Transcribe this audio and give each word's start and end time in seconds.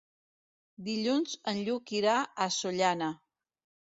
Dilluns 0.85 1.35
en 1.51 1.59
Lluc 1.67 1.93
irà 1.97 2.15
a 2.23 2.47
Sollana. 2.57 3.11